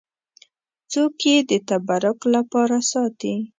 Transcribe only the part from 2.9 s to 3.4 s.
ساتي.